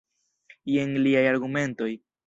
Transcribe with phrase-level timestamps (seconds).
[0.77, 1.93] Jen liaj argumentoj.